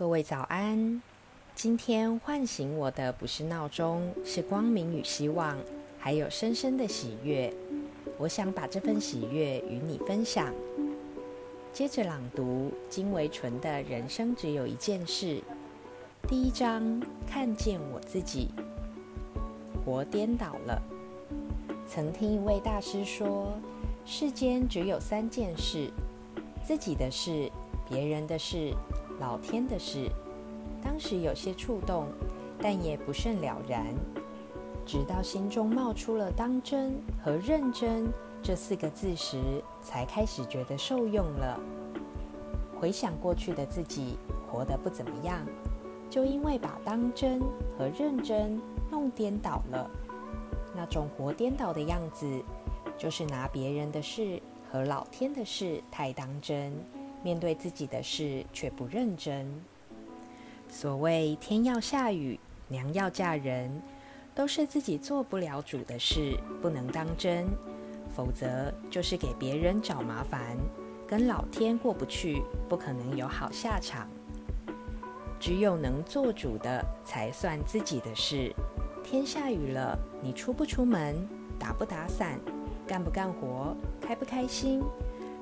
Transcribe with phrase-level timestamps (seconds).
[0.00, 1.02] 各位早安！
[1.54, 5.58] 今天唤醒我的不是闹钟，是光明与希望，
[5.98, 7.52] 还有深深的喜悦。
[8.16, 10.54] 我想把这份喜悦与你分享。
[11.70, 15.26] 接着朗读金维纯的《人生只有一件事》
[16.26, 18.48] 第一章：看见我自己。
[19.84, 20.82] 活颠倒了。
[21.86, 23.52] 曾听一位大师说，
[24.06, 25.90] 世间只有三件事：
[26.64, 27.52] 自己的事、
[27.86, 28.72] 别人的事。
[29.20, 30.10] 老天的事，
[30.82, 32.06] 当时有些触动，
[32.58, 33.94] 但也不甚了然。
[34.86, 38.08] 直到心中冒出了“当真”和“认真”
[38.42, 41.60] 这四个字时，才开始觉得受用了。
[42.80, 44.16] 回想过去的自己，
[44.50, 45.46] 活得不怎么样，
[46.08, 47.40] 就因为把“当真”
[47.78, 48.58] 和“认真”
[48.90, 49.88] 弄颠倒了。
[50.74, 52.26] 那种活颠倒的样子，
[52.96, 54.40] 就是拿别人的事
[54.72, 56.72] 和老天的事太当真。
[57.22, 59.46] 面对自己的事却不认真。
[60.68, 62.38] 所谓天要下雨，
[62.68, 63.82] 娘要嫁人，
[64.34, 67.46] 都是自己做不了主的事，不能当真，
[68.14, 70.56] 否则就是给别人找麻烦，
[71.06, 74.08] 跟老天过不去，不可能有好下场。
[75.40, 78.54] 只有能做主的，才算自己的事。
[79.02, 81.26] 天下雨了，你出不出门，
[81.58, 82.38] 打不打伞，
[82.86, 84.82] 干不干活，开不开心？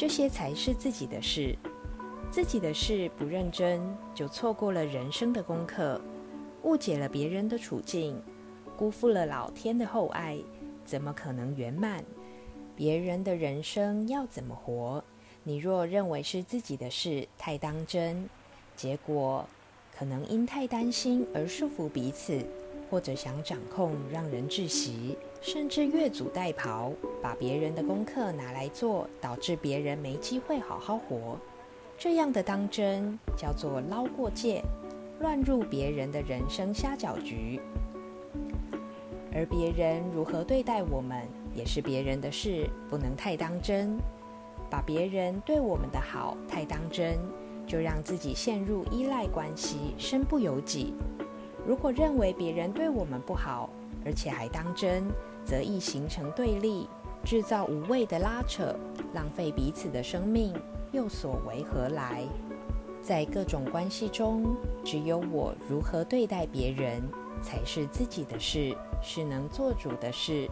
[0.00, 1.54] 这些才是自己的事，
[2.30, 3.82] 自己的事不认真，
[4.14, 6.00] 就错过了人生的功课，
[6.62, 8.18] 误解了别人的处境，
[8.78, 10.38] 辜负了老天的厚爱，
[10.86, 12.02] 怎么可能圆满？
[12.74, 15.04] 别人的人生要怎么活？
[15.42, 18.26] 你若认为是自己的事太当真，
[18.74, 19.44] 结果
[19.94, 22.42] 可能因太担心而束缚彼此。
[22.90, 31.38] 或者想掌控，让人窒息，甚至越俎代庖，把别人的功课拿来做，导致别人没机会好好活。
[31.96, 34.60] 这样的当真叫做捞过界，
[35.20, 37.60] 乱入别人的人生瞎搅局。
[39.32, 43.96] 而别人如何对待我们，也是别人的事，不能太当真。
[44.68, 47.18] 把别人对我们的好太当真，
[47.66, 50.94] 就让自己陷入依赖关系，身不由己。
[51.66, 53.70] 如果认为别人对我们不好，
[54.04, 55.04] 而且还当真，
[55.44, 56.88] 则易形成对立，
[57.24, 58.74] 制造无谓的拉扯，
[59.14, 60.54] 浪费彼此的生命，
[60.92, 62.24] 又所为何来？
[63.02, 64.44] 在各种关系中，
[64.84, 67.02] 只有我如何对待别人，
[67.42, 70.48] 才是自己的事，是能做主的事。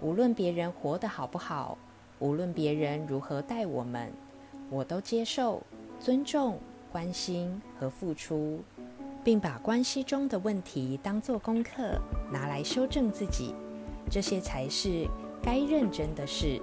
[0.00, 1.76] 无论别人活得好不好，
[2.20, 4.12] 无论别人如何待我们，
[4.70, 5.62] 我都接受、
[6.00, 6.58] 尊重、
[6.90, 8.60] 关心和付出。
[9.28, 12.00] 并把关系中的问题当作功课
[12.32, 13.54] 拿来修正自己，
[14.10, 15.06] 这些才是
[15.42, 16.58] 该认真的事。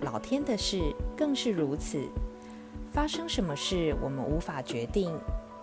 [0.00, 0.80] 老天的事
[1.14, 2.02] 更是如此。
[2.90, 5.14] 发生什么事我们无法决定，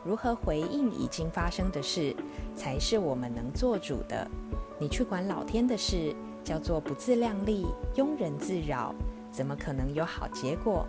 [0.06, 2.16] 如何回应已经发生的事，
[2.56, 4.30] 才是我们能做主的。
[4.78, 7.66] 你去管老天的事，叫做不自量力、
[7.96, 8.94] 庸人自扰，
[9.32, 10.86] 怎么可能有好结果？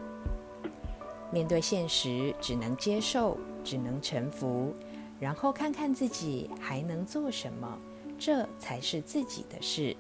[1.32, 4.74] 面对现实，只能接受，只能臣服。
[5.20, 7.78] 然后看看自己还能做什么，
[8.18, 9.94] 这才是自己的事。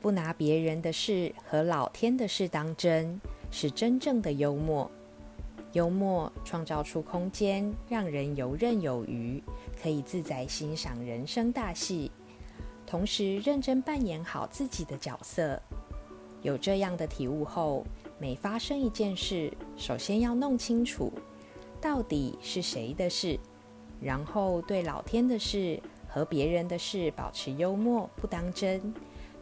[0.00, 3.20] 不拿别人的事和老天的事当真，
[3.50, 4.90] 是真正的幽默。
[5.74, 9.42] 幽默创造出空间，让人游刃有余，
[9.80, 12.10] 可以自在欣赏人生大戏，
[12.86, 15.60] 同时认真扮演好自己的角色。
[16.42, 17.86] 有这样的体悟后，
[18.18, 21.12] 每发生一件事，首先要弄清楚，
[21.80, 23.38] 到底是谁的事。
[24.02, 28.80] 然后对老天的事和别人的事保持幽默，不当真；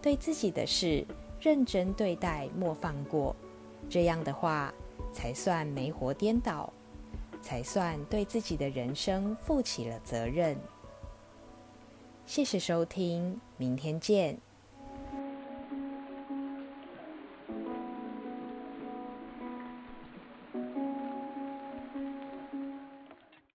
[0.02, 1.04] 对自己的事
[1.40, 3.34] 认真对待，莫放过。
[3.88, 4.72] 这样的话，
[5.12, 6.72] 才算没活颠倒，
[7.40, 10.56] 才算对自己的人生负起了责任。
[12.26, 14.38] 谢谢收听，明天见。